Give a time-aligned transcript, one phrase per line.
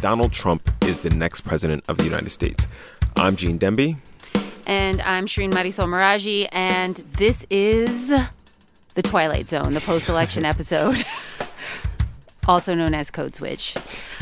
[0.00, 2.68] Donald Trump is the next president of the United States.
[3.16, 3.96] I'm Gene Demby.
[4.66, 8.08] And I'm Shereen Marisol Meraji, and this is
[8.94, 11.04] The Twilight Zone, the post election episode,
[12.46, 13.74] also known as Code Switch.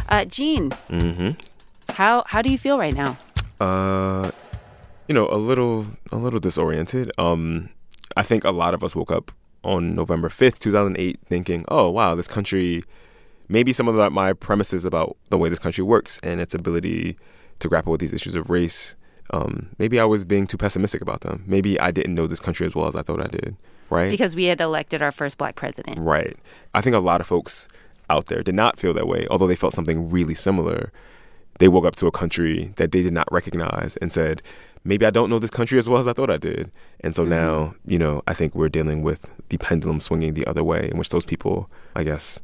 [0.09, 1.31] Uh, Gene, Mm-hmm.
[1.95, 3.19] how, how do you feel right now?
[3.61, 4.31] Uh,
[5.09, 7.11] you know, a little, a little disoriented.
[7.19, 7.69] Um,
[8.17, 9.31] I think a lot of us woke up
[9.63, 12.85] on November fifth, two thousand eight, thinking, "Oh, wow, this country."
[13.49, 17.17] Maybe some of my premises about the way this country works and its ability
[17.59, 18.97] to grapple with these issues of race.
[19.31, 21.45] Um, maybe I was being too pessimistic about them.
[21.47, 23.57] Maybe I didn't know this country as well as I thought I did.
[23.89, 24.11] Right?
[24.11, 25.99] Because we had elected our first black president.
[25.99, 26.37] Right.
[26.75, 27.69] I think a lot of folks
[28.11, 30.93] out there did not feel that way, although they felt something really similar.
[31.59, 34.43] They woke up to a country that they did not recognize and said,
[34.85, 36.71] maybe I don't know this country as well as I thought I did.
[37.01, 40.63] And so now, you know, I think we're dealing with the pendulum swinging the other
[40.63, 42.41] way, in which those people, I guess,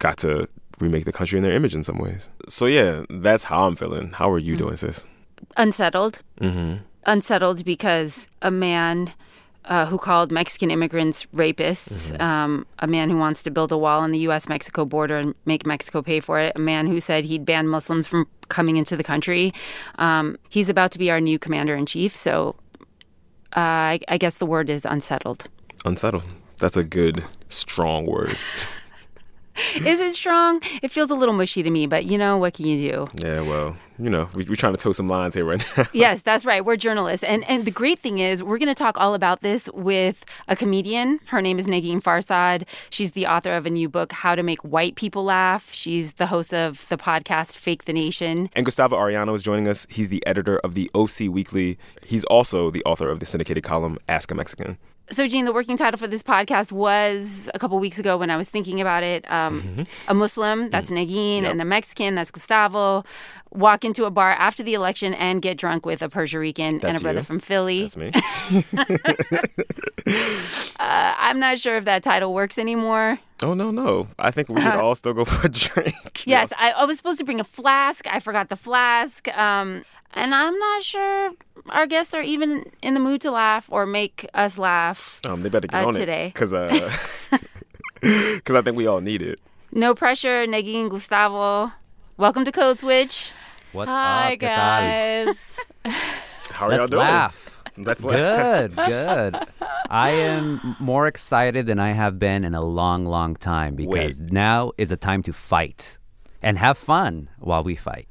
[0.00, 0.48] got to
[0.80, 2.28] remake the country in their image in some ways.
[2.48, 4.12] So yeah, that's how I'm feeling.
[4.12, 5.06] How are you doing, sis?
[5.56, 6.22] Unsettled.
[6.40, 6.82] Mm-hmm.
[7.06, 9.12] Unsettled because a man
[9.66, 14.00] uh, who called Mexican immigrants rapists, um, a man who wants to build a wall
[14.00, 14.48] on the U.S.
[14.48, 18.06] Mexico border and make Mexico pay for it, a man who said he'd ban Muslims
[18.06, 19.52] from coming into the country.
[19.98, 22.16] Um, he's about to be our new commander in chief.
[22.16, 22.56] So
[23.56, 23.60] uh,
[23.94, 25.46] I, I guess the word is unsettled.
[25.84, 26.24] Unsettled.
[26.58, 28.36] That's a good, strong word.
[29.86, 30.60] is it strong?
[30.82, 33.08] It feels a little mushy to me, but you know, what can you do?
[33.22, 35.84] yeah, well, you know, we, we're trying to toe some lines here right now.
[35.92, 36.64] yes, that's right.
[36.64, 37.22] We're journalists.
[37.24, 40.56] And and the great thing is we're going to talk all about this with a
[40.56, 41.20] comedian.
[41.26, 42.66] Her name is Negin Farsad.
[42.88, 45.72] She's the author of a new book, How to Make White People Laugh.
[45.72, 48.48] She's the host of the podcast Fake the Nation.
[48.54, 49.86] And Gustavo Arellano is joining us.
[49.90, 51.78] He's the editor of the OC Weekly.
[52.04, 54.78] He's also the author of the syndicated column Ask a Mexican.
[55.12, 58.36] So, Gene, the working title for this podcast was a couple weeks ago when I
[58.36, 59.28] was thinking about it.
[59.30, 59.76] Um,
[60.06, 61.50] A Muslim, that's Negin, Yep.
[61.50, 63.02] and a Mexican, that's Gustavo,
[63.52, 66.96] walk into a bar after the election and get drunk with a Puerto Rican and
[66.96, 67.24] a brother you.
[67.24, 67.82] from Philly.
[67.82, 68.12] That's me.
[70.80, 73.18] Uh, I'm not sure if that title works anymore.
[73.44, 74.08] oh, no, no.
[74.18, 75.94] I think we should all still go for a drink.
[76.26, 78.06] Yes, I, I was supposed to bring a flask.
[78.08, 79.28] I forgot the flask.
[79.36, 79.84] Um,
[80.14, 81.32] and I'm not sure
[81.68, 85.20] our guests are even in the mood to laugh or make us laugh.
[85.28, 86.26] Um, they better get Uh, on today.
[86.28, 86.34] it.
[86.34, 86.70] Because uh,
[88.44, 89.38] cause I think we all need it.
[89.72, 91.72] No pressure, Negin Gustavo.
[92.16, 93.32] Welcome to Code Switch.
[93.72, 94.38] What's Hi, up?
[94.40, 95.56] Guys.
[96.50, 97.02] How are y'all Let's doing?
[97.02, 97.62] laugh.
[97.76, 98.74] Let's laugh.
[98.74, 99.36] Good, good.
[99.88, 104.72] I am more excited than I have been in a long, long time because now
[104.76, 105.98] is a time to fight
[106.42, 108.08] and have fun while we fight.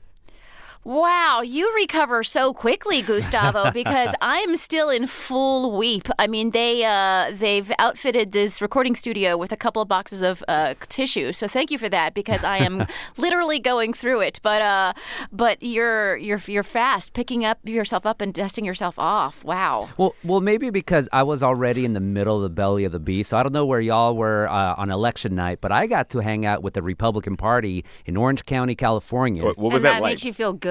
[0.86, 6.08] Wow, you recover so quickly, Gustavo, because I'm still in full weep.
[6.18, 10.42] I mean, they uh, they've outfitted this recording studio with a couple of boxes of
[10.48, 14.40] uh, tissue, so thank you for that because I am literally going through it.
[14.42, 14.94] But uh,
[15.34, 19.44] but you're you're you're fast, picking up yourself up and dusting yourself off.
[19.44, 19.90] Wow.
[19.98, 23.00] Well, well, maybe because I was already in the middle of the belly of the
[23.00, 23.32] beast.
[23.32, 26.20] So I don't know where y'all were uh, on election night, but I got to
[26.20, 29.44] hang out with the Republican Party in Orange County, California.
[29.44, 30.12] What, what was and that, that like?
[30.12, 30.69] makes you feel good?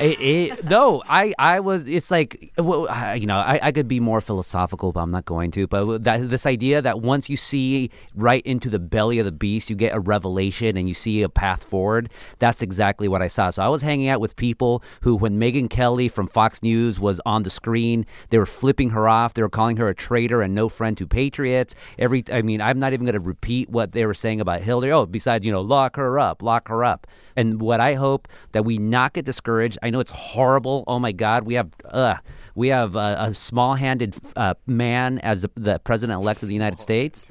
[0.00, 1.86] It, it, no, I, I was.
[1.86, 5.26] It's like, well, I- you know, I, I could be more philosophical, but I'm not
[5.26, 5.66] going to.
[5.66, 9.68] But that, this idea that once you see right into the belly of the beast,
[9.68, 12.10] you get a revelation and you see a path forward.
[12.38, 13.50] That's exactly what I saw.
[13.50, 17.20] So I was hanging out with people who, when Megyn Kelly from Fox News was
[17.26, 19.34] on the screen, they were flipping her off.
[19.34, 21.74] They were calling her a traitor and no friend to patriots.
[21.98, 24.90] Every, I mean, I'm not even going to repeat what they were saying about Hillary.
[24.90, 27.06] Oh, besides, you know, lock her up, lock her up.
[27.36, 29.78] And what I hope that we not get discouraged.
[29.82, 30.84] I know it's horrible.
[30.86, 32.16] Oh my God, we have uh,
[32.54, 37.30] we have a, a small-handed uh, man as the president-elect of the United States.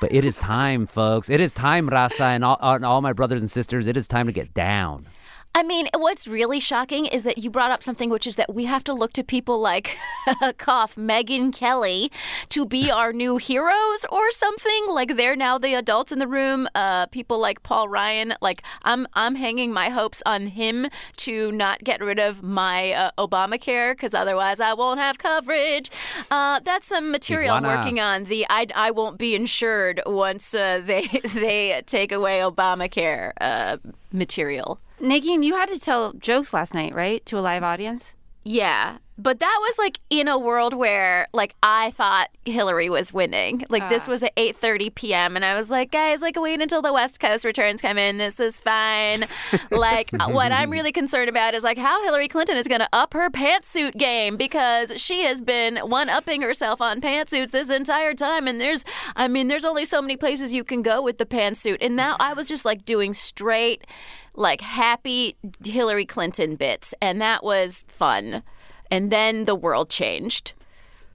[0.00, 1.28] But it is time, folks.
[1.28, 3.86] It is time, Raza, and all, and all my brothers and sisters.
[3.86, 5.06] It is time to get down.
[5.52, 8.66] I mean, what's really shocking is that you brought up something which is that we
[8.66, 9.98] have to look to people like
[10.58, 12.12] cough Megyn Kelly
[12.50, 14.86] to be our new heroes or something.
[14.88, 16.68] Like they're now the adults in the room.
[16.74, 18.34] Uh, people like Paul Ryan.
[18.40, 20.86] Like I'm, I'm hanging my hopes on him
[21.16, 25.90] to not get rid of my uh, Obamacare because otherwise I won't have coverage.
[26.30, 28.24] Uh, that's some material I'm working on.
[28.24, 33.78] The I, I won't be insured once uh, they they take away Obamacare uh,
[34.12, 34.78] material.
[35.00, 38.14] Negin, you had to tell jokes last night, right, to a live audience?
[38.44, 38.98] Yeah.
[39.22, 43.64] But that was like in a world where like I thought Hillary was winning.
[43.68, 44.12] Like this ah.
[44.12, 45.36] was at 8:30 p.m.
[45.36, 48.16] and I was like, guys, like wait until the West Coast returns come in.
[48.16, 49.26] This is fine.
[49.70, 52.88] like uh, what I'm really concerned about is like how Hillary Clinton is going to
[52.94, 58.48] up her pantsuit game because she has been one-upping herself on pantsuits this entire time
[58.48, 58.84] and there's
[59.16, 61.78] I mean there's only so many places you can go with the pantsuit.
[61.82, 63.86] And now I was just like doing straight
[64.34, 68.42] like happy Hillary Clinton bits and that was fun
[68.90, 70.52] and then the world changed.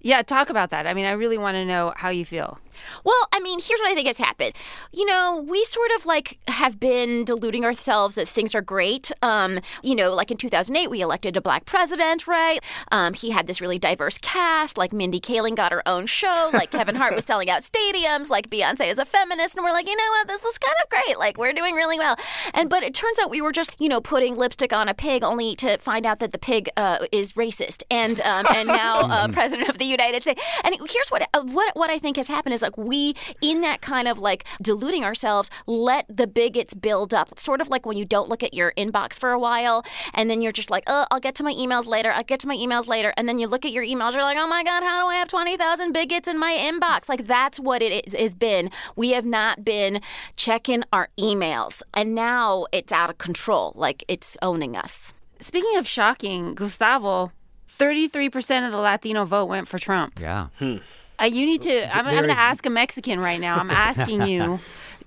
[0.02, 0.86] Yeah, talk about that.
[0.86, 2.60] I mean, I really want to know how you feel.
[3.04, 4.54] Well, I mean, here's what I think has happened.
[4.92, 9.12] You know, we sort of like have been deluding ourselves that things are great.
[9.22, 12.64] Um, you know, like in 2008, we elected a black president, right?
[12.92, 14.78] Um, he had this really diverse cast.
[14.78, 16.50] Like Mindy Kaling got her own show.
[16.54, 18.30] Like Kevin Hart was selling out stadiums.
[18.30, 20.28] Like Beyonce is a feminist, and we're like, you know what?
[20.28, 21.18] This is kind of great.
[21.18, 22.16] Like we're doing really well.
[22.54, 25.24] And but it turns out we were just, you know, putting lipstick on a pig,
[25.24, 29.28] only to find out that the pig uh, is racist, and um, and now uh,
[29.30, 30.44] president of the United States.
[30.64, 33.82] And here's what uh, what what I think has happened is like we in that
[33.82, 37.40] kind of like deluding ourselves let the bigots build up.
[37.40, 39.84] Sort of like when you don't look at your inbox for a while
[40.14, 42.48] and then you're just like oh i'll get to my emails later i'll get to
[42.48, 44.84] my emails later and then you look at your emails you're like oh my god
[44.84, 47.10] how do i have 20000 bigots in my inbox?
[47.10, 48.70] Like that's what it is, has been.
[48.96, 50.02] We have not been
[50.36, 55.14] checking our emails and now it's out of control like it's owning us.
[55.40, 57.32] Speaking of shocking, Gustavo,
[57.70, 60.20] 33% of the Latino vote went for Trump.
[60.20, 60.48] Yeah.
[60.60, 60.78] Hmm.
[61.22, 63.58] Uh, you need to, I'm, I'm going to ask a Mexican right now.
[63.58, 64.60] I'm asking you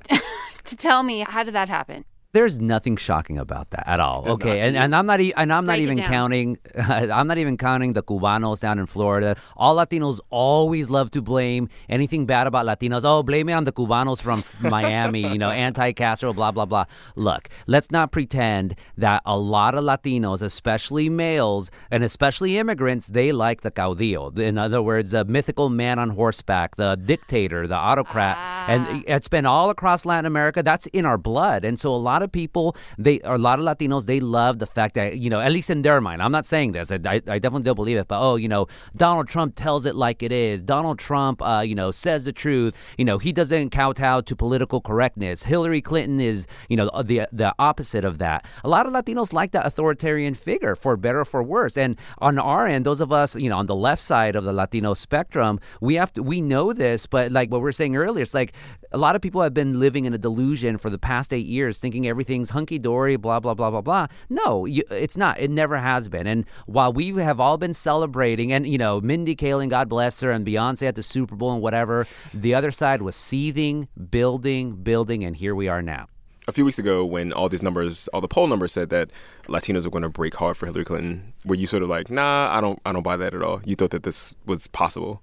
[0.64, 2.04] to tell me how did that happen?
[2.34, 4.20] There's nothing shocking about that at all.
[4.20, 6.58] There's okay, and, and I'm not e- and I'm Break it even counting.
[6.76, 9.34] I'm not even counting the Cubanos down in Florida.
[9.56, 13.00] All Latinos always love to blame anything bad about Latinos.
[13.02, 15.22] Oh, blame it on the Cubanos from Miami.
[15.22, 16.84] You know, anti-Castro, blah blah blah.
[17.16, 23.32] Look, let's not pretend that a lot of Latinos, especially males and especially immigrants, they
[23.32, 24.38] like the caudillo.
[24.38, 28.36] In other words, the mythical man on horseback, the dictator, the autocrat,
[28.68, 30.62] and it's been all across Latin America.
[30.62, 33.64] That's in our blood, and so a lot of people, they or a lot of
[33.64, 36.22] Latinos, they love the fact that you know, at least in their mind.
[36.22, 36.92] I'm not saying this.
[36.92, 38.66] I, I, I definitely don't believe it, but oh, you know,
[38.96, 40.62] Donald Trump tells it like it is.
[40.62, 42.76] Donald Trump, uh, you know, says the truth.
[42.96, 45.42] You know, he doesn't kowtow to political correctness.
[45.42, 48.46] Hillary Clinton is, you know, the the opposite of that.
[48.64, 51.76] A lot of Latinos like that authoritarian figure, for better or for worse.
[51.76, 54.52] And on our end, those of us, you know, on the left side of the
[54.52, 58.22] Latino spectrum, we have to we know this, but like what we we're saying earlier,
[58.22, 58.52] it's like
[58.92, 61.78] a lot of people have been living in a delusion for the past eight years,
[61.78, 64.06] thinking everything's hunky dory, blah blah blah blah blah.
[64.30, 65.38] No, you, it's not.
[65.38, 66.26] It never has been.
[66.26, 70.30] And while we have all been celebrating, and you know, Mindy Kaling, God bless her,
[70.30, 75.24] and Beyonce at the Super Bowl and whatever, the other side was seething, building, building,
[75.24, 76.06] and here we are now.
[76.48, 79.10] a few weeks ago when all these numbers, all the poll numbers said that
[79.48, 82.48] Latinos were going to break hard for Hillary Clinton, were you sort of like, nah,
[82.50, 83.60] I don't, I don't buy that at all?
[83.66, 85.22] You thought that this was possible?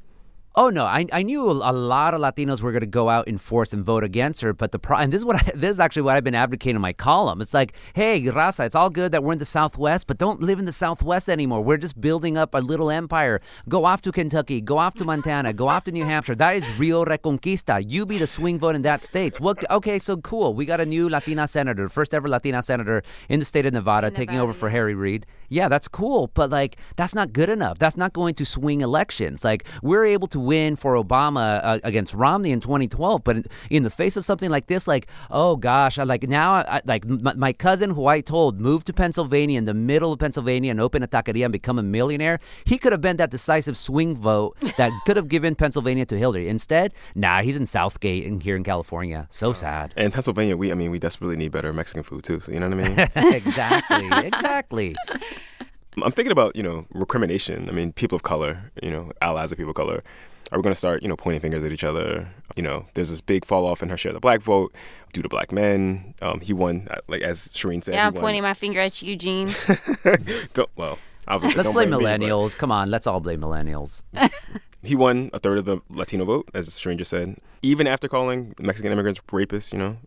[0.58, 3.38] Oh no, I, I knew a lot of Latinos were going to go out in
[3.38, 5.80] force and vote against her, but the pro- and this is what I, this is
[5.82, 7.42] actually what I've been advocating in my column.
[7.42, 10.58] It's like, hey, Raza, it's all good that we're in the Southwest, but don't live
[10.58, 11.62] in the Southwest anymore.
[11.62, 13.42] We're just building up a little empire.
[13.68, 16.36] Go off to Kentucky, go off to Montana, go off to New Hampshire.
[16.36, 17.84] That is Rio Reconquista.
[17.86, 19.42] You be the swing vote in that state.
[19.42, 20.54] Well, okay, so cool.
[20.54, 24.10] We got a new Latina senator, first ever Latina senator in the state of Nevada,
[24.10, 25.26] taking over for Harry Reid.
[25.50, 27.78] Yeah, that's cool, but like that's not good enough.
[27.78, 29.44] That's not going to swing elections.
[29.44, 33.84] Like we're able to win for Obama uh, against Romney in 2012, but in, in
[33.84, 37.34] the face of something like this, like oh gosh, I like now, I, like my,
[37.34, 41.04] my cousin who I told moved to Pennsylvania in the middle of Pennsylvania and open
[41.04, 42.40] a taqueria and become a millionaire.
[42.66, 46.48] He could have been that decisive swing vote that could have given Pennsylvania to Hillary.
[46.48, 49.28] Instead, nah, he's in Southgate and here in California.
[49.30, 49.94] So sad.
[49.96, 52.40] And Pennsylvania, we, I mean, we desperately need better Mexican food too.
[52.40, 53.00] So you know what I mean?
[53.34, 54.96] exactly, exactly.
[56.04, 57.70] I'm thinking about, you know, recrimination.
[57.70, 60.04] I mean, people of color, you know, allies of people of color.
[60.52, 62.28] Are we going to start, you know, pointing fingers at each other?
[62.56, 64.74] You know, there's this big fall off in her share of the black vote
[65.12, 66.14] due to black men.
[66.22, 67.96] Um, he won, uh, like as Shereen said.
[67.96, 68.22] Yeah, I'm won.
[68.22, 69.50] pointing my finger at you, Gene.
[70.54, 72.56] Don't, well, obviously, Let's don't blame me, but- millennials.
[72.56, 74.02] Come on, let's all blame millennials.
[74.84, 77.38] He won a third of the Latino vote, as Shereen just said.
[77.64, 79.98] Even after calling Mexican immigrants rapists, you know,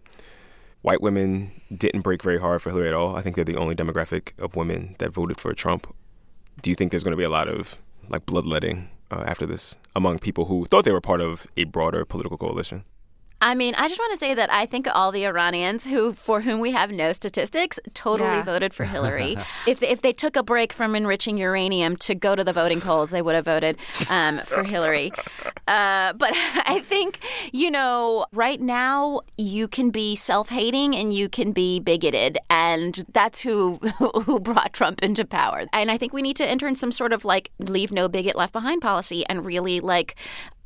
[0.83, 3.17] white women didn't break very hard for Hillary at all.
[3.17, 5.93] I think they're the only demographic of women that voted for Trump.
[6.63, 7.77] Do you think there's going to be a lot of
[8.09, 12.05] like bloodletting uh, after this among people who thought they were part of a broader
[12.05, 12.85] political coalition?
[13.41, 16.41] I mean, I just want to say that I think all the Iranians who, for
[16.41, 18.43] whom we have no statistics, totally Yeah.
[18.45, 19.37] voted for Hillary.
[19.67, 22.81] if they, if they took a break from enriching uranium to go to the voting
[22.81, 23.79] polls, they would have voted
[24.11, 25.13] um, for Hillary.
[25.69, 27.21] Uh, but I think
[27.53, 33.41] you know, right now you can be self-hating and you can be bigoted, and that's
[33.41, 35.63] who who brought Trump into power.
[35.73, 38.37] And I think we need to enter in some sort of like leave no bigot
[38.37, 40.17] left behind policy and really like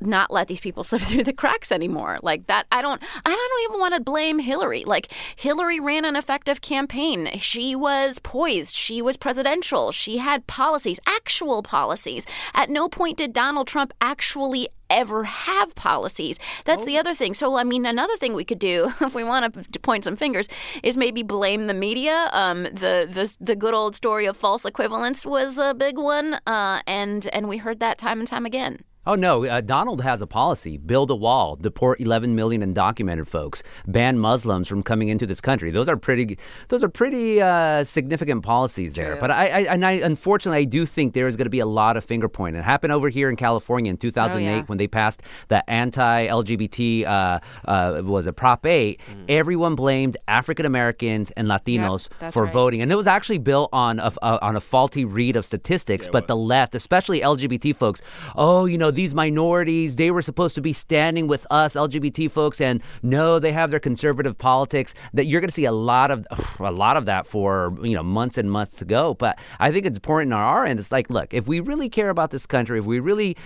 [0.06, 2.18] not let these people slip through the cracks anymore.
[2.22, 4.84] Like that, I don't, I don't even want to blame Hillary.
[4.84, 7.28] Like Hillary ran an effective campaign.
[7.38, 8.74] She was poised.
[8.74, 9.92] She was presidential.
[9.92, 12.26] She had policies, actual policies.
[12.54, 16.38] At no point did Donald Trump actually ever have policies.
[16.66, 17.34] That's the other thing.
[17.34, 20.48] So, I mean, another thing we could do, if we want to point some fingers,
[20.82, 22.28] is maybe blame the media.
[22.32, 26.82] Um, the the the good old story of false equivalence was a big one, uh,
[26.86, 28.84] and and we heard that time and time again.
[29.04, 33.64] Oh no, uh, Donald has a policy: build a wall, deport 11 million undocumented folks,
[33.88, 35.72] ban Muslims from coming into this country.
[35.72, 39.16] Those are pretty, those are pretty uh, significant policies there.
[39.16, 41.66] But I, I, and I, unfortunately, I do think there is going to be a
[41.66, 42.60] lot of finger pointing.
[42.60, 44.62] It happened over here in California in 2008 yeah.
[44.66, 49.00] when they passed the anti-LGBT uh, uh, was a Prop 8.
[49.28, 52.52] Everyone blamed African Americans and Latinos that's for right.
[52.52, 56.06] voting, and it was actually built on a, a- on a faulty read of statistics.
[56.06, 58.00] but the left, especially LGBT folks,
[58.36, 62.60] oh, you know, these minorities, they were supposed to be standing with us LGBT folks,
[62.60, 64.94] and no, they have their conservative politics.
[65.14, 66.26] That you're going to see a lot of
[66.58, 69.14] a lot of that for you know months and months to go.
[69.14, 70.78] But I think it's important on our end.
[70.78, 73.36] It's like, look, if we really care about this country, if we really,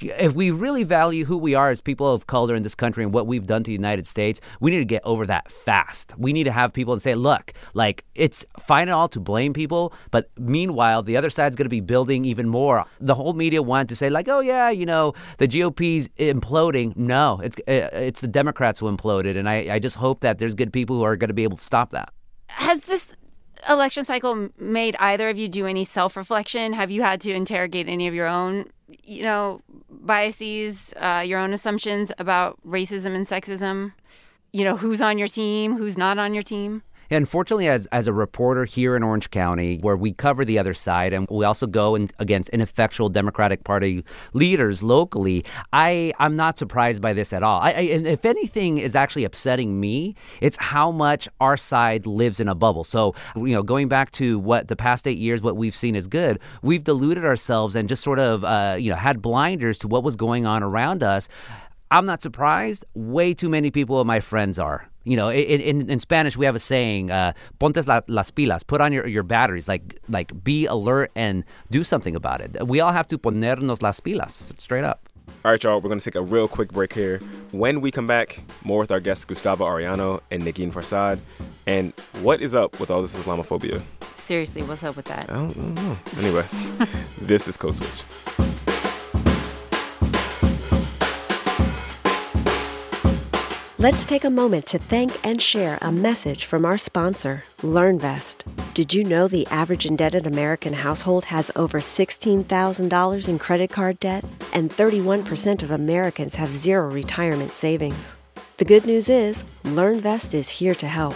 [0.00, 3.12] if we really value who we are as people of color in this country and
[3.12, 6.14] what we've done to the United States, we need to get over that fast.
[6.18, 9.52] We need to have people and say, look, like it's fine and all to blame
[9.52, 12.84] people, but meanwhile, the other side's going to be building even more.
[13.00, 16.96] The whole media wanted to say, like, oh yeah, you know, the GOP's imploding.
[16.96, 20.54] No, it's uh, it's the Democrats who imploded, and I, I just hope that there's
[20.54, 22.12] good people who are going to be able to stop that.
[22.48, 23.14] Has this
[23.68, 26.72] election cycle made either of you do any self reflection?
[26.72, 28.70] Have you had to interrogate any of your own,
[29.04, 33.92] you know, biases, uh, your own assumptions about racism and sexism?
[34.52, 36.82] You know, who's on your team, who's not on your team?
[37.10, 41.12] Unfortunately, as, as a reporter here in Orange County, where we cover the other side
[41.12, 47.00] and we also go in, against ineffectual Democratic Party leaders locally, I, I'm not surprised
[47.00, 47.60] by this at all.
[47.60, 52.40] I, I, and if anything is actually upsetting me, it's how much our side lives
[52.40, 52.84] in a bubble.
[52.84, 56.06] So, you know, going back to what the past eight years, what we've seen is
[56.06, 60.02] good, we've deluded ourselves and just sort of, uh, you know, had blinders to what
[60.02, 61.28] was going on around us.
[61.90, 62.84] I'm not surprised.
[62.94, 64.86] Way too many people of my friends are.
[65.08, 68.66] You know, in, in, in Spanish we have a saying, uh, "Ponte la, las pilas,"
[68.66, 72.66] put on your, your batteries, like like be alert and do something about it.
[72.66, 75.08] We all have to ponernos las pilas, straight up.
[75.44, 77.20] All right, y'all, we're going to take a real quick break here.
[77.52, 81.20] When we come back, more with our guests Gustavo Arellano and Negin Farsad.
[81.66, 83.80] And what is up with all this Islamophobia?
[84.16, 85.30] Seriously, what's up with that?
[85.30, 85.96] I don't, I don't know.
[86.18, 86.44] Anyway,
[87.20, 88.67] this is Code Switch.
[93.80, 98.42] Let's take a moment to thank and share a message from our sponsor, LearnVest.
[98.74, 104.24] Did you know the average indebted American household has over $16,000 in credit card debt?
[104.52, 108.16] And 31% of Americans have zero retirement savings.
[108.56, 111.14] The good news is, LearnVest is here to help.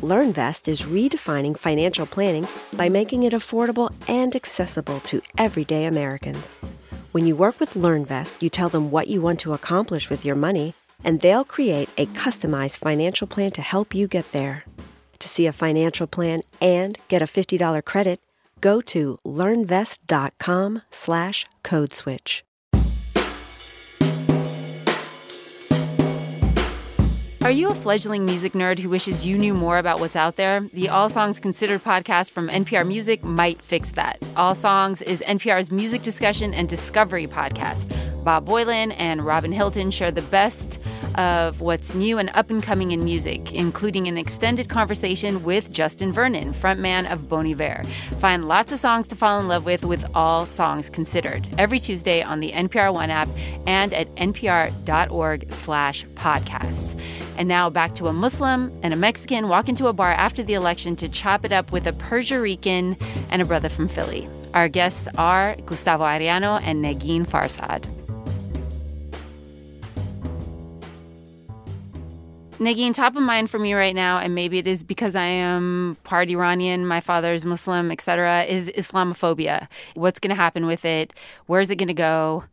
[0.00, 6.58] LearnVest is redefining financial planning by making it affordable and accessible to everyday Americans.
[7.12, 10.34] When you work with LearnVest, you tell them what you want to accomplish with your
[10.34, 14.64] money, and they'll create a customized financial plan to help you get there.
[15.18, 18.20] To see a financial plan and get a $50 credit,
[18.60, 22.44] go to learnvest.com slash code switch.
[27.44, 30.60] Are you a fledgling music nerd who wishes you knew more about what's out there?
[30.72, 34.22] The All Songs Considered podcast from NPR Music might fix that.
[34.36, 37.92] All Songs is NPR's music discussion and discovery podcast.
[38.22, 40.78] Bob Boilen and Robin Hilton share the best
[41.16, 46.12] of what's new and up and coming in music, including an extended conversation with Justin
[46.12, 47.82] Vernon, frontman of Bon Iver.
[48.18, 52.22] Find lots of songs to fall in love with with All Songs Considered every Tuesday
[52.22, 53.28] on the NPR One app
[53.66, 56.98] and at npr.org slash podcasts.
[57.36, 60.54] And now back to a Muslim and a Mexican walk into a bar after the
[60.54, 62.96] election to chop it up with a Puerto Rican
[63.30, 64.28] and a brother from Philly.
[64.54, 67.88] Our guests are Gustavo Arellano and Negin Farsad.
[72.58, 75.96] Negin, top of mind for me right now, and maybe it is because I am
[76.04, 79.66] part Iranian, my father is Muslim, etc., is Islamophobia.
[79.94, 81.12] What's going to happen with it?
[81.46, 82.44] Where's it going to go?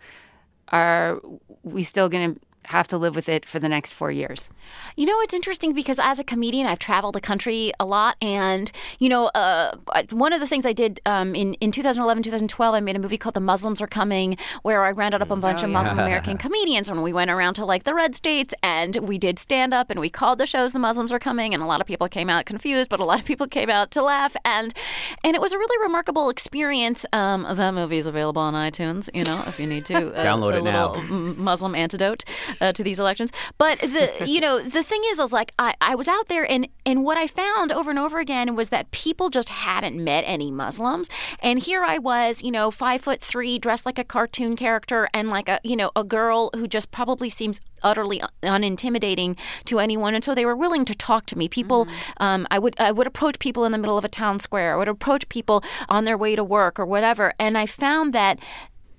[0.70, 1.22] Are
[1.64, 4.48] we still going to have to live with it for the next four years.
[4.96, 8.16] You know, it's interesting because as a comedian, I've traveled the country a lot.
[8.22, 9.76] And, you know, uh,
[10.12, 13.18] one of the things I did um, in, in 2011, 2012, I made a movie
[13.18, 15.72] called The Muslims Are Coming, where I rounded up a bunch Oh, of.
[15.72, 16.90] Muslim American comedians.
[16.90, 20.00] And we went around to like the red states and we did stand up and
[20.00, 21.56] we called the shows The Muslims Are Coming.
[21.56, 23.90] And a lot of people came out confused, but a lot of people came out
[23.92, 24.36] to laugh.
[24.46, 24.76] And,
[25.24, 27.04] and it was a really remarkable experience.
[27.14, 30.14] Um, that movie is available on iTunes, you know, if you need to.
[30.16, 30.94] uh, Download a it now.
[31.34, 32.24] Muslim antidote
[32.62, 33.32] uh, to these elections.
[33.58, 36.50] But the you know the thing is, I was like I, I was out there
[36.50, 40.24] and and what I found over and over again was that people just hadn't met
[40.26, 41.10] any Muslims,
[41.42, 45.30] and here I was, you know, five foot three, dressed like a cartoon character, and
[45.30, 50.14] like a you know a girl who just probably seems utterly unintimidating to anyone.
[50.14, 51.48] And so they were willing to talk to me.
[51.48, 51.88] People
[52.18, 54.74] um, i would i would approach people in the middle of a town square.
[54.74, 57.34] I would approach people on their way to work or whatever.
[57.40, 58.40] And i found that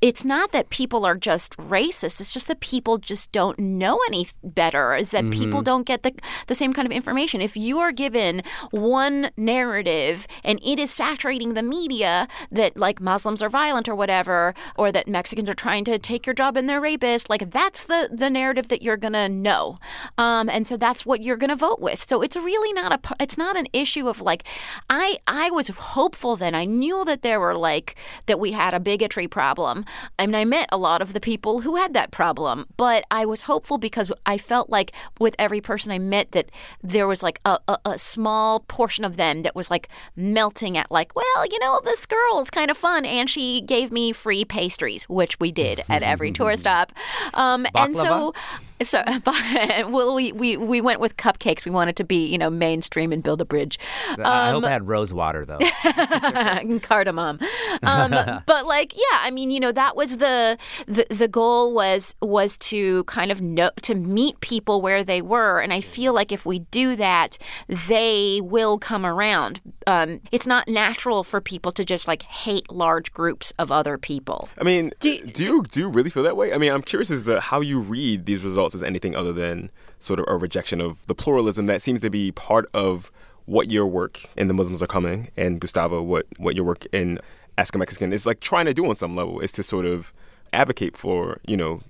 [0.01, 2.21] it's not that people are just racist.
[2.21, 4.97] It's just that people just don't know any better.
[4.97, 6.13] Is that people don't get the
[6.47, 7.41] the same kind of information.
[7.41, 13.43] If you are given one narrative and it is saturating the media that like Muslims
[13.43, 16.81] are violent or whatever, or that Mexicans are trying to take your job and they're
[16.81, 19.79] rapists, like that's the the narrative that you're gonna know,
[20.17, 22.09] um, and so that's what you're gonna vote with.
[22.09, 24.45] So it's really not a it's not an issue of like
[24.89, 26.55] I I was hopeful then.
[26.55, 29.85] I knew that there were like that we had a bigotry problem.
[30.19, 33.25] I mean, I met a lot of the people who had that problem, but I
[33.25, 36.51] was hopeful because I felt like with every person I met that
[36.83, 40.91] there was like a, a, a small portion of them that was like melting at
[40.91, 45.09] like, well, you know, this girl's kind of fun, and she gave me free pastries,
[45.09, 46.93] which we did at every tour stop.
[47.35, 48.35] Um, and so.
[48.83, 51.65] So, but, well, we, we we went with cupcakes.
[51.65, 53.79] We wanted to be, you know, mainstream and build a bridge.
[54.19, 55.59] I hope I had rose water though.
[55.85, 57.39] and cardamom.
[57.83, 58.11] Um,
[58.47, 60.57] but like, yeah, I mean, you know, that was the,
[60.87, 65.61] the the goal was was to kind of know to meet people where they were,
[65.61, 69.61] and I feel like if we do that, they will come around.
[69.87, 74.49] Um, it's not natural for people to just like hate large groups of other people.
[74.59, 76.53] I mean, Do- do, you do you really feel that way?
[76.53, 79.71] I mean, I'm curious as to how you read these results as anything other than
[79.99, 83.11] sort of a rejection of the pluralism that seems to be part of
[83.47, 87.19] what your work in The Muslims Are Coming and Gustavo, what what your work in
[87.59, 90.13] Ask a Mexican is like trying to do on some level is to sort of
[90.53, 91.81] advocate for you know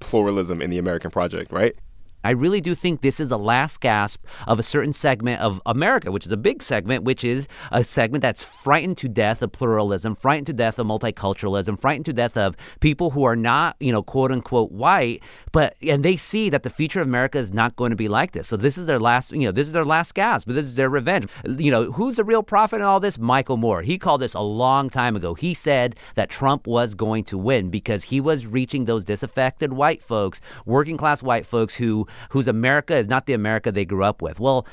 [0.00, 1.74] pluralism in the American project, right?
[2.24, 6.10] I really do think this is the last gasp of a certain segment of America,
[6.10, 10.16] which is a big segment, which is a segment that's frightened to death of pluralism,
[10.16, 14.02] frightened to death of multiculturalism, frightened to death of people who are not, you know,
[14.02, 17.90] quote unquote white, but and they see that the future of America is not going
[17.90, 18.48] to be like this.
[18.48, 20.74] So this is their last, you know, this is their last gasp, but this is
[20.74, 21.28] their revenge.
[21.46, 23.18] You know, who's the real prophet in all this?
[23.18, 23.82] Michael Moore.
[23.82, 25.34] He called this a long time ago.
[25.34, 30.02] He said that Trump was going to win because he was reaching those disaffected white
[30.02, 34.22] folks, working class white folks who whose America is not the America they grew up
[34.22, 34.40] with.
[34.40, 34.66] Well,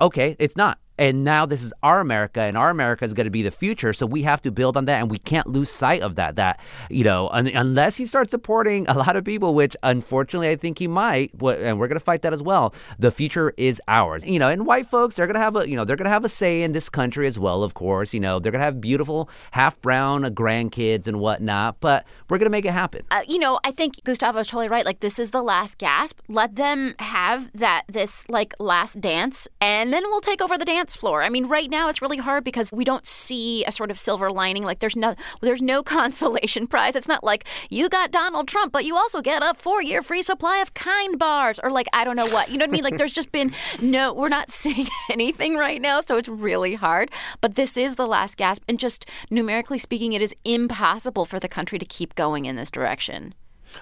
[0.00, 0.78] okay, it's not.
[0.98, 3.92] And now this is our America, and our America is going to be the future.
[3.92, 6.36] So we have to build on that, and we can't lose sight of that.
[6.36, 10.56] That you know, un- unless he starts supporting a lot of people, which unfortunately I
[10.56, 12.74] think he might, and we're going to fight that as well.
[12.98, 14.24] The future is ours.
[14.24, 16.10] You know, and white folks, they're going to have a, you know, they're going to
[16.10, 17.62] have a say in this country as well.
[17.62, 21.80] Of course, you know, they're going to have beautiful half brown grandkids and whatnot.
[21.80, 23.04] But we're going to make it happen.
[23.10, 24.84] uh, you know, I think Gustavo Gustavo's totally right.
[24.84, 26.18] Like, this is the last gasp.
[26.28, 30.87] Let them have that, this like last dance, and then we'll take over the dance
[30.96, 31.22] floor.
[31.22, 34.30] I mean, right now it's really hard because we don't see a sort of silver
[34.30, 34.62] lining.
[34.62, 36.96] Like, there's no, there's no consolation prize.
[36.96, 40.58] It's not like you got Donald Trump, but you also get a four-year free supply
[40.58, 42.50] of Kind bars, or like I don't know what.
[42.50, 42.84] You know what I mean?
[42.84, 47.10] Like, there's just been no, we're not seeing anything right now, so it's really hard.
[47.40, 51.48] But this is the last gasp, and just numerically speaking, it is impossible for the
[51.48, 53.34] country to keep going in this direction.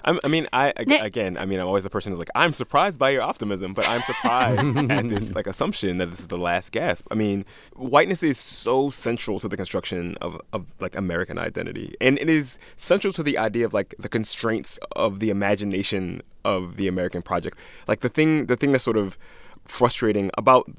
[0.03, 2.99] I'm, I mean, I again, I mean, I'm always the person who's like, I'm surprised
[2.99, 6.71] by your optimism, but I'm surprised at this like assumption that this is the last
[6.71, 7.07] gasp.
[7.11, 12.17] I mean, whiteness is so central to the construction of, of like American identity, and
[12.19, 16.87] it is central to the idea of like the constraints of the imagination of the
[16.87, 17.57] American project.
[17.87, 19.17] Like the thing, the thing that's sort of
[19.65, 20.69] frustrating about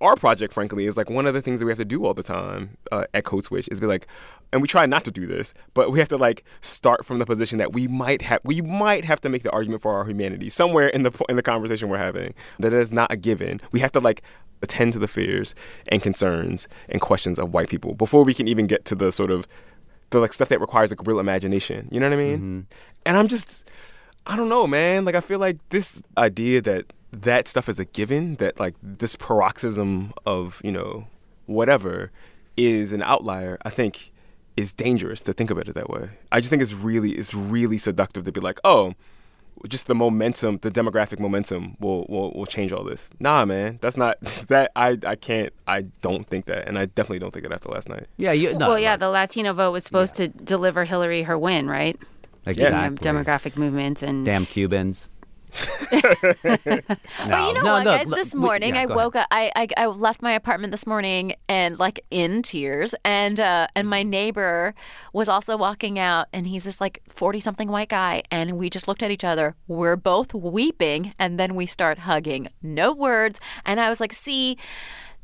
[0.00, 2.14] our project, frankly, is like one of the things that we have to do all
[2.14, 4.06] the time uh, at Code Switch is be like,
[4.52, 7.26] and we try not to do this, but we have to like start from the
[7.26, 10.48] position that we might have, we might have to make the argument for our humanity
[10.48, 13.60] somewhere in the in the conversation we're having that is not a given.
[13.72, 14.22] We have to like
[14.62, 15.54] attend to the fears
[15.88, 19.30] and concerns and questions of white people before we can even get to the sort
[19.30, 19.46] of
[20.10, 21.88] the like stuff that requires like real imagination.
[21.90, 22.66] You know what I mean?
[23.06, 23.68] And I'm just,
[24.26, 25.04] I don't know, man.
[25.04, 29.16] Like I feel like this idea that that stuff is a given, that like this
[29.16, 31.06] paroxysm of you know
[31.46, 32.10] whatever
[32.56, 33.58] is an outlier.
[33.62, 34.12] I think
[34.56, 36.10] is dangerous to think about it that way.
[36.30, 38.94] I just think it's really it's really seductive to be like, oh,
[39.68, 43.10] just the momentum, the demographic momentum will, will will change all this.
[43.18, 44.70] Nah, man, that's not that.
[44.76, 45.52] I I can't.
[45.66, 48.06] I don't think that, and I definitely don't think it after last night.
[48.16, 51.68] Yeah, you, no, well, yeah, the Latino vote was supposed to deliver Hillary her win,
[51.68, 51.98] right?
[52.46, 52.78] exactly.
[52.78, 55.08] You um, know, demographic movements and Damn Cubans.
[57.26, 58.08] Well, you know No, what, no, guys?
[58.10, 58.96] l- This we- morning, yeah, I go ahead.
[59.04, 59.26] woke up.
[59.30, 63.88] I, I I left my apartment this morning and like in tears, and uh, and
[63.88, 64.74] my neighbor
[65.12, 68.86] was also walking out, and he's this like forty something white guy, and we just
[68.88, 69.54] looked at each other.
[69.68, 72.48] We're both weeping, and then we start hugging.
[72.62, 74.56] No words, and I was like, see,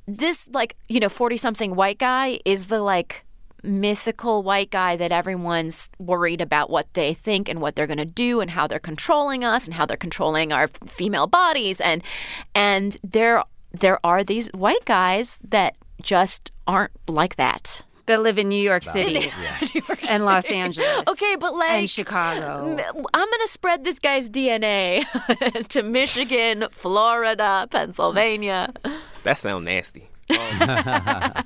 [0.06, 3.24] this like you know forty something white guy is the like
[3.62, 8.04] mythical white guy that everyone's worried about what they think and what they're going to
[8.04, 12.02] do and how they're controlling us and how they're controlling our female bodies and
[12.54, 13.42] and there
[13.72, 18.84] there are these white guys that just aren't like that that live in New York
[18.84, 19.32] City
[20.08, 21.02] and Los Angeles.
[21.08, 22.76] okay but like and Chicago.
[23.14, 25.04] I'm going to spread this guy's DNA
[25.68, 28.72] to Michigan, Florida, Pennsylvania.
[29.24, 30.08] That sounds nasty.
[30.30, 31.42] Um,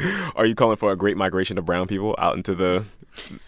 [0.36, 2.84] are you calling for a great migration of brown people out into the?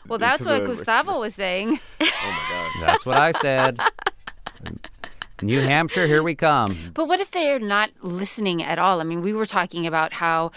[0.07, 1.79] Well, that's what the Gustavo was saying.
[2.01, 2.81] Oh my gosh.
[2.81, 3.81] That's what I said.
[5.41, 6.77] New Hampshire, here we come.
[6.95, 9.01] But what if they're not listening at all?
[9.01, 10.53] I mean, we were talking about how.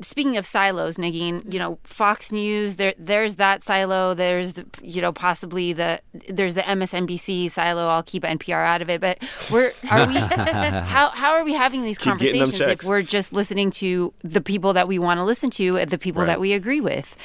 [0.00, 4.14] Speaking of silos, Negin, you know, Fox News, there, there's that silo.
[4.14, 7.88] There's, you know, possibly the there's the MSNBC silo.
[7.88, 9.00] I'll keep NPR out of it.
[9.00, 9.18] But
[9.50, 13.70] we're are we how how are we having these Keep conversations if we're just listening
[13.72, 16.26] to the people that we want to listen to, the people Right.
[16.26, 17.16] that we agree with?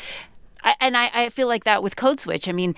[0.63, 2.47] I, and I, I feel like that with Code Switch.
[2.47, 2.73] I mean,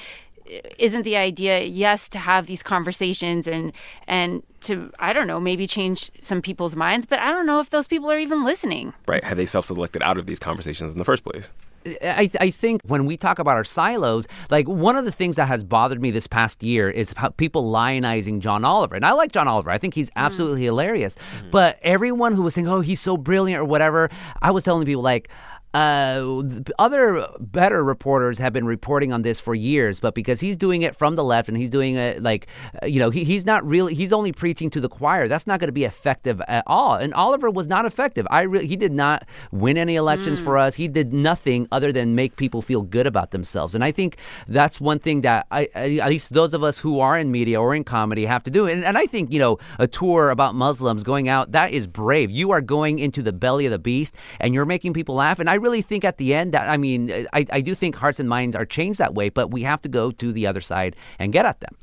[0.77, 3.73] isn't the idea yes to have these conversations and
[4.07, 7.69] and to I don't know maybe change some people's minds, but I don't know if
[7.69, 8.93] those people are even listening.
[9.07, 9.23] Right?
[9.23, 11.53] Have they self-selected out of these conversations in the first place?
[12.01, 15.45] I, I think when we talk about our silos, like one of the things that
[15.45, 18.95] has bothered me this past year is how people lionizing John Oliver.
[18.95, 19.69] And I like John Oliver.
[19.69, 20.13] I think he's mm.
[20.15, 21.15] absolutely hilarious.
[21.15, 21.51] Mm.
[21.51, 24.09] But everyone who was saying, oh, he's so brilliant or whatever,
[24.41, 25.29] I was telling people, like,
[25.75, 26.41] uh,
[26.79, 30.95] other better reporters have been reporting on this for years, but because he's doing it
[30.95, 32.47] from the left and he's doing it like,
[32.81, 35.27] uh, you know, he, he's not really, he's only preaching to the choir.
[35.27, 36.95] That's not going to be effective at all.
[36.95, 38.25] And Oliver was not effective.
[38.31, 40.75] I really, he did not win any elections for us.
[40.75, 43.75] He did nothing other than make people feel good about themselves.
[43.75, 47.17] And I think that's one thing that I at least those of us who are
[47.17, 48.65] in media or in comedy have to do.
[48.65, 52.31] And, and I think, you know, a tour about Muslims going out, that is brave.
[52.31, 55.39] You are going into the belly of the beast and you're making people laugh.
[55.39, 58.19] And I really think at the end that, I mean, I, I do think hearts
[58.19, 60.95] and minds are changed that way, but we have to go to the other side
[61.19, 61.75] and get at them.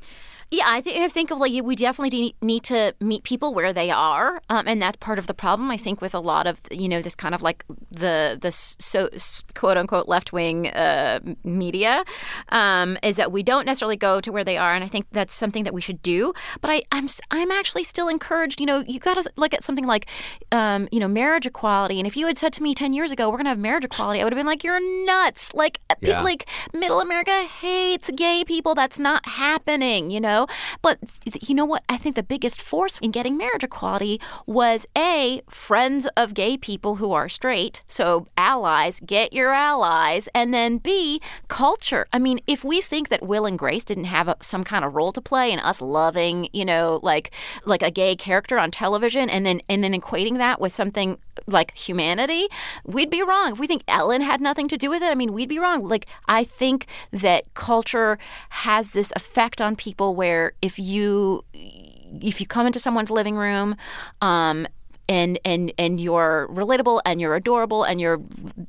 [0.52, 3.72] Yeah, I think I think of like we definitely de- need to meet people where
[3.72, 5.70] they are, um, and that's part of the problem.
[5.70, 9.08] I think with a lot of you know this kind of like the the so
[9.54, 12.04] quote unquote left wing uh, media
[12.50, 15.32] um, is that we don't necessarily go to where they are, and I think that's
[15.32, 16.34] something that we should do.
[16.60, 18.60] But I I'm I'm actually still encouraged.
[18.60, 20.06] You know, you got to look at something like
[20.52, 23.30] um, you know marriage equality, and if you had said to me ten years ago
[23.30, 25.54] we're gonna have marriage equality, I would have been like you're nuts.
[25.54, 28.74] Like pe- like middle America hates gay people.
[28.74, 30.41] That's not happening, you know?
[30.80, 30.98] But
[31.40, 31.82] you know what?
[31.88, 36.96] I think the biggest force in getting marriage equality was A, friends of gay people
[36.96, 37.82] who are straight.
[37.86, 40.28] So allies, get your allies.
[40.34, 42.06] And then B, culture.
[42.12, 44.94] I mean, if we think that Will and Grace didn't have a, some kind of
[44.94, 47.30] role to play in us loving, you know, like
[47.64, 51.76] like a gay character on television and then and then equating that with something like
[51.76, 52.48] humanity,
[52.84, 53.52] we'd be wrong.
[53.52, 55.86] If we think Ellen had nothing to do with it, I mean, we'd be wrong.
[55.86, 58.18] Like, I think that culture
[58.50, 63.76] has this effect on people where if you if you come into someone's living room,
[64.20, 64.66] um,
[65.08, 68.18] and and and you're relatable and you're adorable and you're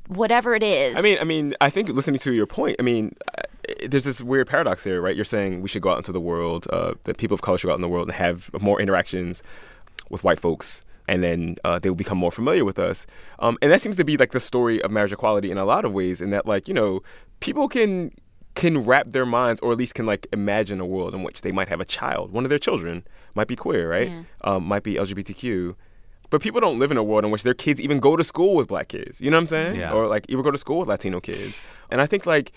[0.08, 0.98] whatever it is.
[0.98, 3.42] I mean, I mean, I think listening to your point, I mean, uh,
[3.88, 5.16] there's this weird paradox here, right?
[5.16, 7.68] You're saying we should go out into the world, uh, that people of color should
[7.68, 9.42] go out in the world and have more interactions
[10.10, 13.06] with white folks, and then uh, they will become more familiar with us.
[13.38, 15.84] Um, and that seems to be like the story of marriage equality in a lot
[15.84, 17.02] of ways, in that, like, you know,
[17.40, 18.10] people can
[18.54, 21.52] can wrap their minds, or at least can like imagine a world in which they
[21.52, 22.32] might have a child.
[22.32, 24.10] One of their children might be queer, right?
[24.42, 25.74] Um, might be LGBTQ.
[26.30, 28.56] But people don't live in a world in which their kids even go to school
[28.56, 29.20] with black kids.
[29.20, 29.76] You know what I'm saying?
[29.76, 29.92] Yeah.
[29.92, 31.60] Or like even go to school with Latino kids.
[31.90, 32.52] And I think like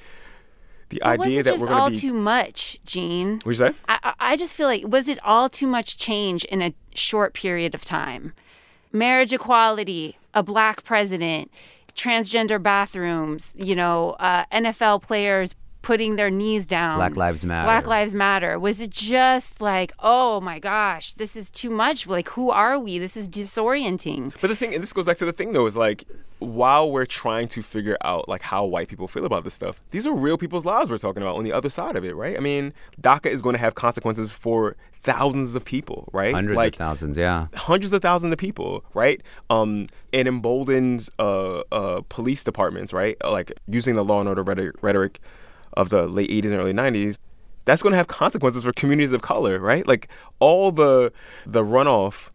[0.89, 1.97] the But was idea it that just we're gonna all be.
[1.97, 3.39] too much, Gene?
[3.43, 3.73] What'd you say?
[3.87, 7.33] I, I I just feel like was it all too much change in a short
[7.33, 8.33] period of time?
[8.93, 11.51] Marriage equality, a black president,
[11.93, 16.97] transgender bathrooms, you know, uh, NFL players putting their knees down.
[16.97, 17.65] Black Lives Matter.
[17.65, 18.59] Black Lives Matter.
[18.59, 22.07] Was it just like, oh my gosh, this is too much?
[22.07, 22.99] Like, who are we?
[22.99, 24.33] This is disorienting.
[24.41, 26.05] But the thing, and this goes back to the thing though, is like
[26.39, 30.05] while we're trying to figure out like how white people feel about this stuff, these
[30.05, 32.37] are real people's lives we're talking about on the other side of it, right?
[32.37, 36.33] I mean, DACA is going to have consequences for thousands of people, right?
[36.33, 37.47] Hundreds like, of thousands, yeah.
[37.55, 39.21] hundreds of thousands of people, right?
[39.49, 43.17] Um, it emboldens uh, uh, police departments, right?
[43.23, 45.19] Like using the law and order rhetoric, rhetoric
[45.77, 47.17] of the late 80s and early 90s.
[47.65, 49.87] That's going to have consequences for communities of color, right?
[49.87, 50.09] Like
[50.39, 51.13] all the
[51.45, 52.29] the runoff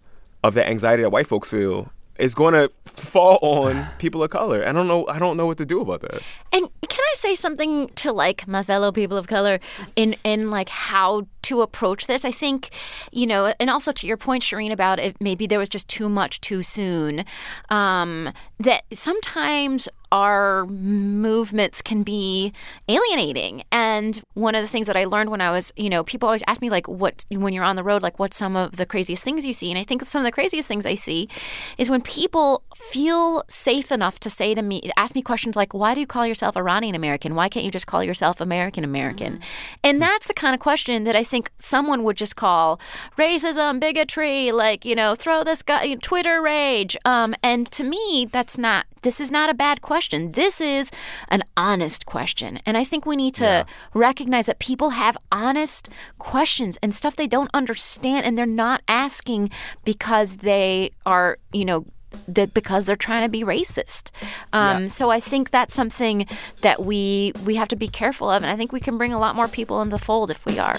[0.45, 4.65] of the anxiety that white folks feel is going to fall on people of color.
[4.67, 5.07] I don't know.
[5.09, 6.23] I don't know what to do about that.
[6.53, 9.59] And can I say something to like my fellow people of color
[9.97, 12.25] in in like how to approach this?
[12.25, 12.71] I think,
[13.11, 16.09] you know, and also to your point, Shereen, about it maybe there was just too
[16.09, 17.25] much too soon.
[17.69, 22.53] Um, that sometimes our movements can be
[22.87, 23.65] alienating.
[23.73, 26.43] And one of the things that I learned when I was, you know, people always
[26.47, 29.25] ask me like what when you're on the road, like what's some of the craziest
[29.25, 29.71] things you see?
[29.71, 31.31] And I think some of the craziest things I see
[31.79, 35.95] is when people feel safe enough to say to me, ask me questions like, why
[35.95, 37.35] do you call yourself Iranian American?
[37.35, 39.41] Why can't you just call yourself American American?
[39.83, 42.79] And that's the kind of question that I think someone would just call
[43.17, 46.95] racism, bigotry, like, you know, throw this guy Twitter rage.
[47.05, 50.33] Um, and to me, that's not this is not a bad question.
[50.33, 50.93] This is
[51.29, 52.61] an honest question.
[52.65, 57.27] And I think we need to recognize that people have honest questions and stuff they
[57.27, 59.51] don't understand and they're not asking
[59.85, 61.87] because they are, you know,
[62.29, 64.11] that because they're trying to be racist.
[64.53, 64.87] Um, Yeah.
[64.87, 66.27] So I think that's something
[66.61, 69.19] that we we have to be careful of, and I think we can bring a
[69.19, 70.79] lot more people in the fold if we are.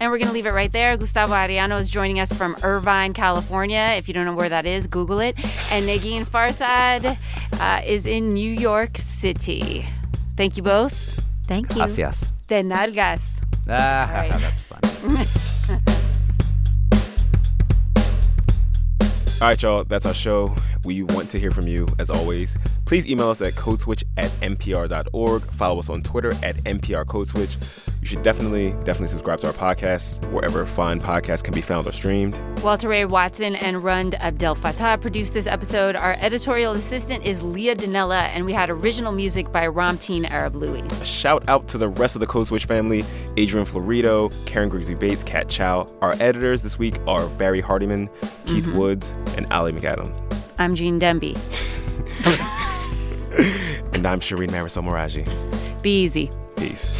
[0.00, 0.96] And we're going to leave it right there.
[0.96, 3.94] Gustavo Arellano is joining us from Irvine, California.
[3.98, 5.36] If you don't know where that is, Google it.
[5.70, 7.18] And Negin Farsad
[7.60, 9.84] uh, is in New York City.
[10.38, 11.20] Thank you both.
[11.46, 11.76] Thank you.
[11.76, 12.32] Gracias.
[12.46, 13.20] De nalgas.
[13.68, 14.40] Ah, right.
[14.40, 14.80] that's fun.
[19.42, 19.84] All right, y'all.
[19.84, 20.54] That's our show.
[20.84, 22.56] We want to hear from you, as always.
[22.86, 25.42] Please email us at codeswitch at npr.org.
[25.52, 27.56] Follow us on Twitter at npr codeswitch.
[28.00, 31.92] You should definitely, definitely subscribe to our podcast wherever fine podcasts can be found or
[31.92, 32.40] streamed.
[32.62, 35.96] Walter Ray Watson and Rund Abdelfatah produced this episode.
[35.96, 40.90] Our editorial assistant is Leah Donnella, and we had original music by Ramtin Arablouei.
[41.00, 43.04] A shout out to the rest of the Code Switch family
[43.36, 45.86] Adrian Florido, Karen Grigsby Bates, Kat Chow.
[46.00, 48.08] Our editors this week are Barrie Hardymon,
[48.46, 48.78] Keith mm-hmm.
[48.78, 50.39] Woods, and Ali McAdam.
[50.60, 51.34] I'm Gene Demby.
[53.94, 55.24] And I'm Shereen Marisol Meraji.
[55.80, 56.30] Be easy.
[56.56, 56.92] Peace.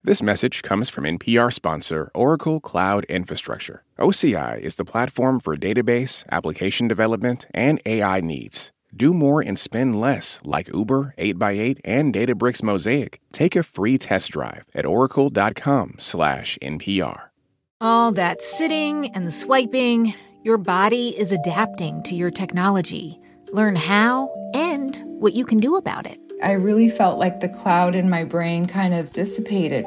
[0.06, 3.84] This message comes from NPR sponsor Oracle Cloud Infrastructure.
[3.98, 8.70] OCI is the platform for database, application development, and AI needs.
[8.94, 13.18] Do more and spend less, like Uber, 8x8, and Databricks Mosaic.
[13.32, 17.20] Take a free test drive at oracle.com/npr.
[17.80, 20.12] All that sitting and swiping,
[20.42, 23.18] your body is adapting to your technology.
[23.54, 26.20] Learn how and what you can do about it.
[26.42, 29.86] I really felt like the cloud in my brain kind of dissipated.